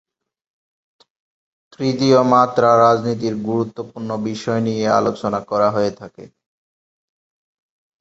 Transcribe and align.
তৃতীয় 1.73 2.19
মাত্রা 2.31 2.69
রাজনীতির 2.77 3.35
গুরুত্বপূর্ণ 3.47 4.09
বিষয় 4.27 4.61
নিয়ে 4.67 4.85
আলোচনা 4.99 5.39
করা 5.49 5.67
হয়ে 5.71 5.91
থাকে। 5.91 6.23